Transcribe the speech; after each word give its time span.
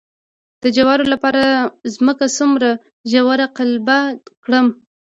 د 0.63 0.65
جوارو 0.75 1.05
لپاره 1.13 1.43
ځمکه 1.95 2.25
څومره 2.37 2.69
ژوره 3.11 3.47
قلبه 3.57 3.99
کړم؟ 4.43 4.67